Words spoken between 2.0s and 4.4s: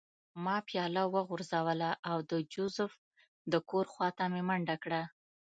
او د جوزف د کور خوا ته